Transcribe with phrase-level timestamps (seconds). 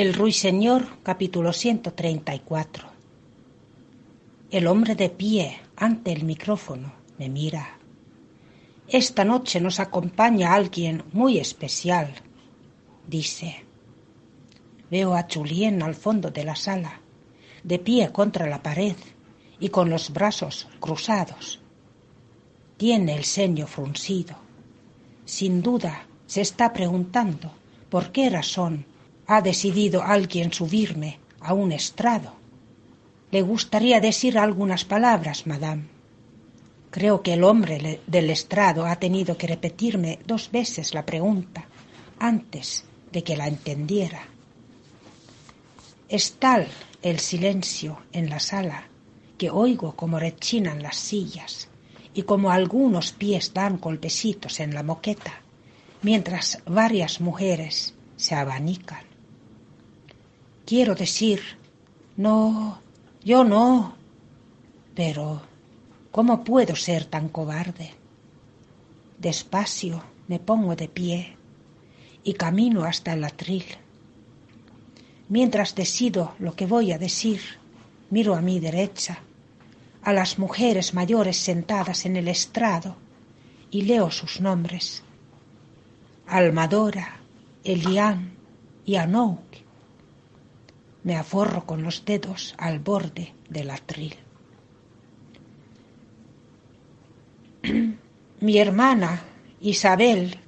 [0.00, 2.88] El Ruiseñor, capítulo 134.
[4.50, 7.76] El hombre de pie ante el micrófono me mira.
[8.88, 12.14] Esta noche nos acompaña alguien muy especial,
[13.06, 13.66] dice.
[14.90, 17.02] Veo a Julien al fondo de la sala,
[17.62, 18.96] de pie contra la pared
[19.58, 21.60] y con los brazos cruzados.
[22.78, 24.36] Tiene el ceño fruncido.
[25.26, 27.52] Sin duda se está preguntando
[27.90, 28.86] por qué razón
[29.32, 32.32] ha decidido alguien subirme a un estrado.
[33.30, 35.84] Le gustaría decir algunas palabras, madame.
[36.90, 41.66] Creo que el hombre del estrado ha tenido que repetirme dos veces la pregunta
[42.18, 44.26] antes de que la entendiera.
[46.08, 46.66] Es tal
[47.00, 48.88] el silencio en la sala
[49.38, 51.68] que oigo como rechinan las sillas
[52.14, 55.40] y como algunos pies dan golpecitos en la moqueta,
[56.02, 59.09] mientras varias mujeres se abanican.
[60.70, 61.40] Quiero decir,
[62.16, 62.80] no,
[63.24, 63.96] yo no,
[64.94, 65.42] pero
[66.12, 67.90] ¿cómo puedo ser tan cobarde?
[69.18, 71.36] Despacio me pongo de pie
[72.22, 73.64] y camino hasta el atril
[75.28, 77.40] Mientras decido lo que voy a decir,
[78.08, 79.24] miro a mi derecha,
[80.04, 82.94] a las mujeres mayores sentadas en el estrado
[83.72, 85.02] y leo sus nombres.
[86.28, 87.16] Almadora,
[87.64, 88.36] Elian
[88.86, 89.69] y Anouk.
[91.02, 94.14] Me aforro con los dedos al borde del atril.
[98.40, 99.22] Mi hermana,
[99.60, 100.38] Isabel,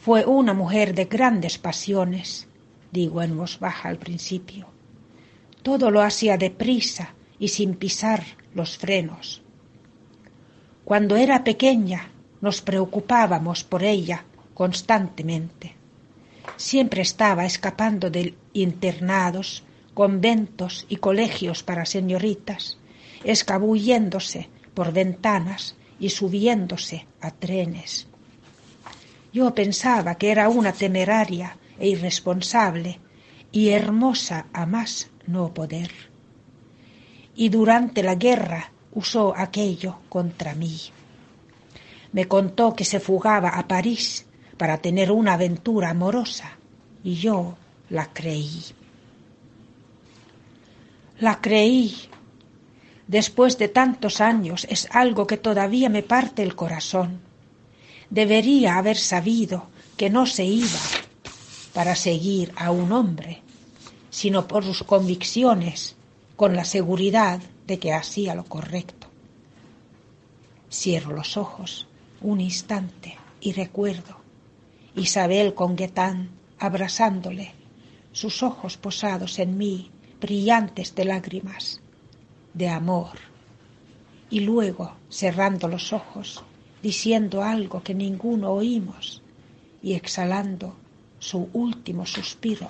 [0.00, 2.48] fue una mujer de grandes pasiones
[2.92, 4.68] digo en voz baja al principio.
[5.62, 8.22] Todo lo hacía deprisa y sin pisar
[8.54, 9.42] los frenos.
[10.84, 15.74] Cuando era pequeña nos preocupábamos por ella constantemente.
[16.56, 19.64] Siempre estaba escapando de internados,
[19.94, 22.78] conventos y colegios para señoritas,
[23.24, 28.06] escabulléndose por ventanas y subiéndose a trenes.
[29.32, 33.00] Yo pensaba que era una temeraria e irresponsable
[33.50, 35.90] y hermosa a más no poder.
[37.34, 40.78] Y durante la guerra usó aquello contra mí.
[42.12, 44.26] Me contó que se fugaba a París
[44.58, 46.58] para tener una aventura amorosa
[47.02, 47.56] y yo
[47.88, 48.62] la creí.
[51.18, 51.94] La creí.
[53.06, 57.20] Después de tantos años es algo que todavía me parte el corazón.
[58.10, 60.80] Debería haber sabido que no se iba
[61.72, 63.42] para seguir a un hombre,
[64.10, 65.96] sino por sus convicciones,
[66.36, 69.06] con la seguridad de que hacía lo correcto.
[70.70, 71.86] Cierro los ojos
[72.20, 74.16] un instante y recuerdo
[74.94, 77.52] Isabel con Guetán abrazándole,
[78.12, 79.90] sus ojos posados en mí,
[80.22, 81.80] brillantes de lágrimas,
[82.54, 83.18] de amor,
[84.30, 86.44] y luego cerrando los ojos,
[86.80, 89.20] diciendo algo que ninguno oímos
[89.82, 90.76] y exhalando
[91.18, 92.68] su último suspiro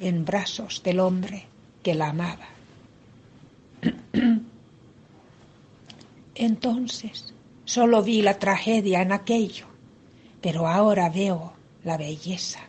[0.00, 1.46] en brazos del hombre
[1.82, 2.48] que la amaba.
[6.34, 7.34] Entonces
[7.66, 9.66] solo vi la tragedia en aquello,
[10.40, 11.52] pero ahora veo
[11.84, 12.60] la belleza.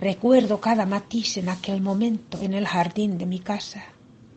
[0.00, 3.84] Recuerdo cada matiz en aquel momento en el jardín de mi casa,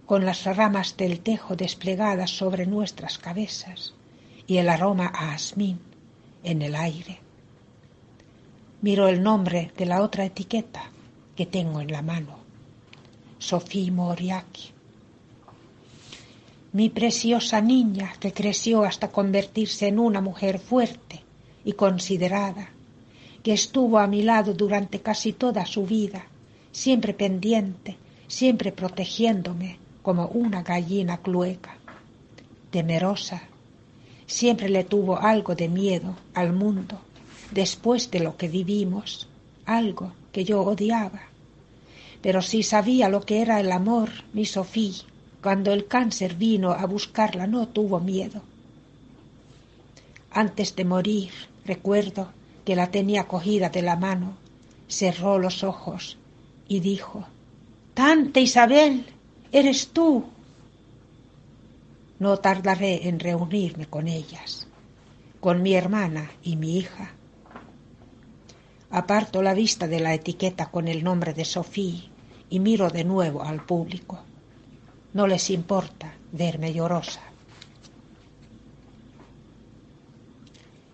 [0.08, 3.94] con las ramas del tejo desplegadas sobre nuestras cabezas
[4.48, 5.80] y el aroma a asmín
[6.44, 7.20] en el aire.
[8.82, 10.90] Miro el nombre de la otra etiqueta
[11.36, 12.40] que tengo en la mano.
[13.38, 14.72] Sofía Moriaki.
[16.74, 21.22] Mi preciosa niña que creció hasta convertirse en una mujer fuerte
[21.64, 22.70] y considerada,
[23.44, 26.26] que estuvo a mi lado durante casi toda su vida,
[26.72, 27.98] siempre pendiente,
[28.28, 31.78] siempre protegiéndome como una gallina clueca.
[32.70, 33.44] Temerosa,
[34.26, 37.02] siempre le tuvo algo de miedo al mundo
[37.52, 39.28] después de lo que vivimos,
[39.66, 41.24] algo que yo odiaba.
[42.22, 45.04] Pero si sabía lo que era el amor, mi Sofía,
[45.42, 48.42] cuando el cáncer vino a buscarla no tuvo miedo.
[50.32, 51.32] Antes de morir,
[51.66, 52.30] recuerdo
[52.66, 54.38] que la tenía cogida de la mano,
[54.88, 56.18] cerró los ojos
[56.68, 57.26] y dijo,
[57.94, 59.06] Tante Isabel,
[59.52, 60.26] eres tú.
[62.20, 64.68] No tardaré en reunirme con ellas,
[65.40, 67.16] con mi hermana y mi hija,
[68.94, 72.04] Aparto la vista de la etiqueta con el nombre de Sofía
[72.50, 74.20] y miro de nuevo al público.
[75.14, 77.22] No les importa verme llorosa.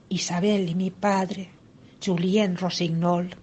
[0.10, 1.50] Isabel y mi padre,
[2.04, 3.36] Julien Rosignol,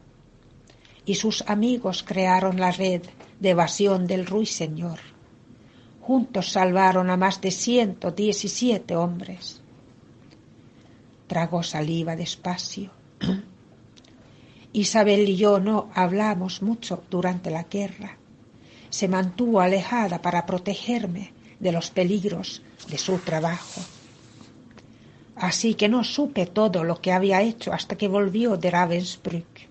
[1.07, 3.03] y sus amigos crearon la red
[3.41, 4.99] de evasión del ruiseñor.
[6.01, 9.61] Juntos salvaron a más de ciento diecisiete hombres.
[11.27, 12.91] Tragó saliva despacio.
[14.73, 18.19] Isabel y yo no hablamos mucho durante la guerra.
[18.91, 23.81] Se mantuvo alejada para protegerme de los peligros de su trabajo.
[25.37, 29.69] Así que no supe todo lo que había hecho hasta que volvió de Ravensbrück.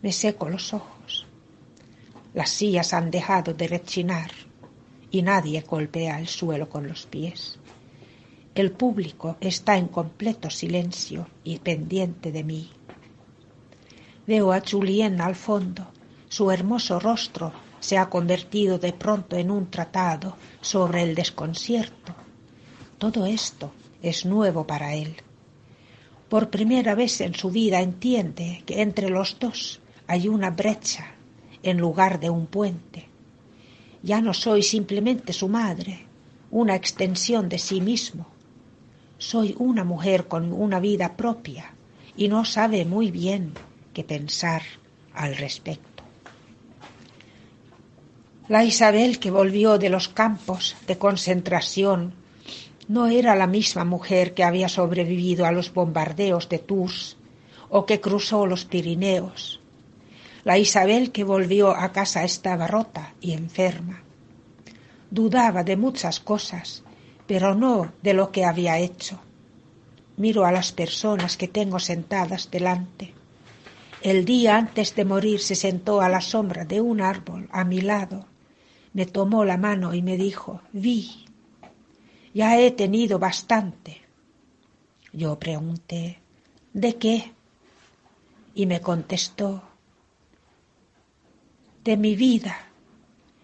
[0.00, 1.26] Me seco los ojos.
[2.34, 4.30] Las sillas han dejado de rechinar
[5.10, 7.58] y nadie golpea el suelo con los pies.
[8.54, 12.70] El público está en completo silencio y pendiente de mí.
[14.26, 15.88] Veo a Julien al fondo.
[16.28, 22.14] Su hermoso rostro se ha convertido de pronto en un tratado sobre el desconcierto.
[22.98, 25.16] Todo esto es nuevo para él.
[26.28, 31.12] Por primera vez en su vida entiende que entre los dos hay una brecha
[31.62, 33.08] en lugar de un puente.
[34.02, 36.06] Ya no soy simplemente su madre,
[36.50, 38.26] una extensión de sí mismo.
[39.18, 41.72] Soy una mujer con una vida propia
[42.16, 43.54] y no sabe muy bien
[43.92, 44.62] qué pensar
[45.14, 46.04] al respecto.
[48.48, 52.14] La Isabel que volvió de los campos de concentración
[52.88, 57.18] no era la misma mujer que había sobrevivido a los bombardeos de Tours
[57.68, 59.60] o que cruzó los Pirineos.
[60.42, 64.02] La Isabel que volvió a casa estaba rota y enferma.
[65.10, 66.82] Dudaba de muchas cosas,
[67.26, 69.20] pero no de lo que había hecho.
[70.16, 73.12] Miro a las personas que tengo sentadas delante.
[74.00, 77.82] El día antes de morir se sentó a la sombra de un árbol a mi
[77.82, 78.26] lado.
[78.94, 81.27] Me tomó la mano y me dijo, vi,
[82.34, 84.02] ya he tenido bastante.
[85.12, 86.18] Yo pregunté,
[86.72, 87.32] ¿de qué?
[88.54, 89.62] Y me contestó,
[91.84, 92.58] de mi vida.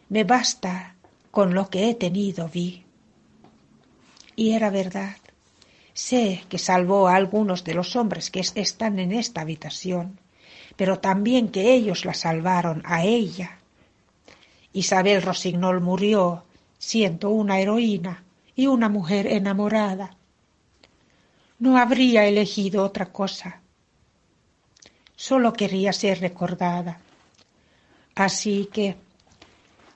[0.08, 0.96] Me basta
[1.30, 2.84] con lo que he tenido, vi.
[4.36, 5.16] Y era verdad.
[5.94, 10.20] Sé que salvó a algunos de los hombres que están en esta habitación,
[10.76, 13.60] pero también que ellos la salvaron a ella.
[14.72, 16.44] Isabel Rosignol murió
[16.78, 18.23] siendo una heroína
[18.54, 20.16] y una mujer enamorada.
[21.58, 23.60] No habría elegido otra cosa.
[25.16, 27.00] Solo quería ser recordada.
[28.14, 28.96] Así que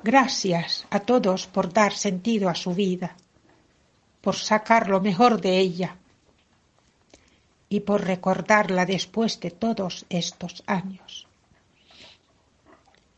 [0.03, 3.17] gracias a todos por dar sentido a su vida,
[4.21, 5.97] por sacar lo mejor de ella
[7.69, 11.27] y por recordarla después de todos estos años.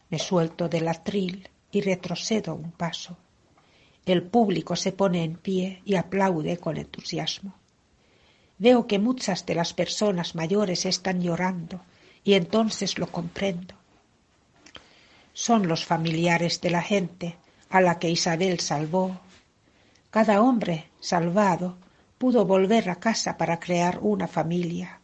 [0.09, 3.17] Me suelto del atril y retrocedo un paso.
[4.07, 7.55] El público se pone en pie y aplaude con entusiasmo.
[8.59, 11.81] Veo que muchas de las personas mayores están llorando
[12.25, 13.75] y entonces lo comprendo.
[15.33, 17.37] Son los familiares de la gente
[17.71, 19.21] a la que Isabel salvó.
[20.11, 21.79] Cada hombre salvado
[22.19, 25.01] pudo volver a casa para crear una familia.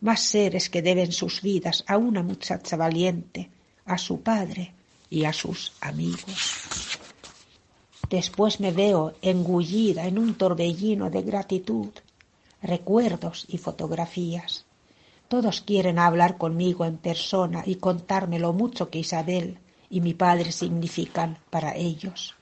[0.00, 3.50] Más seres que deben sus vidas a una muchacha valiente,
[3.84, 4.72] a su padre
[5.10, 6.95] y a sus amigos.
[8.10, 11.88] Después me veo engullida en un torbellino de gratitud,
[12.62, 14.64] recuerdos y fotografías.
[15.28, 19.58] Todos quieren hablar conmigo en persona y contarme lo mucho que Isabel
[19.90, 22.36] y mi padre significan para ellos.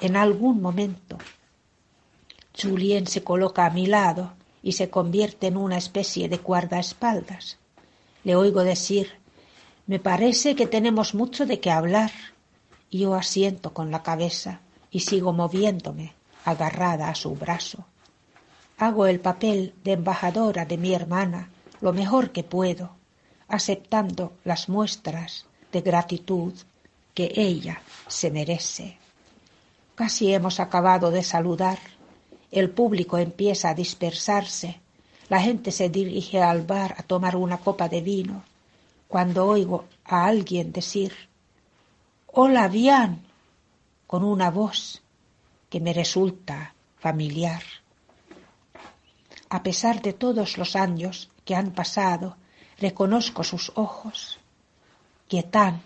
[0.00, 1.18] En algún momento,
[2.58, 4.32] Julien se coloca a mi lado
[4.62, 7.58] y se convierte en una especie de guardaespaldas.
[8.24, 9.10] Le oigo decir,
[9.86, 12.10] me parece que tenemos mucho de qué hablar.
[12.90, 17.86] Yo asiento con la cabeza y sigo moviéndome, agarrada a su brazo.
[18.78, 22.90] Hago el papel de embajadora de mi hermana lo mejor que puedo,
[23.48, 26.54] aceptando las muestras de gratitud
[27.14, 28.98] que ella se merece.
[29.94, 31.78] Casi hemos acabado de saludar.
[32.50, 34.80] El público empieza a dispersarse.
[35.28, 38.42] La gente se dirige al bar a tomar una copa de vino.
[39.08, 41.12] Cuando oigo a alguien decir
[42.32, 42.70] Hola,
[44.06, 45.02] con una voz
[45.68, 47.64] que me resulta familiar.
[49.48, 52.36] A pesar de todos los años que han pasado,
[52.78, 54.38] reconozco sus ojos.
[55.26, 55.82] Quietán.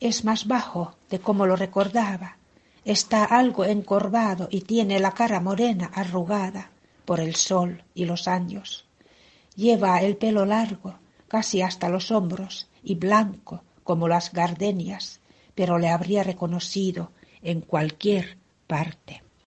[0.00, 2.36] Es más bajo de como lo recordaba.
[2.84, 6.72] Está algo encorvado y tiene la cara morena arrugada
[7.04, 8.86] por el sol y los años.
[9.54, 10.98] Lleva el pelo largo,
[11.28, 15.18] casi hasta los hombros, y blanco, como las gardenias,
[15.54, 19.22] pero le habría reconocido en cualquier parte.